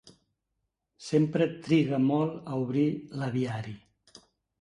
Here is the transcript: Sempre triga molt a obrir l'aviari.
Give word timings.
Sempre 1.07 1.47
triga 1.67 1.99
molt 2.05 2.49
a 2.53 2.57
obrir 2.63 2.87
l'aviari. 3.21 3.75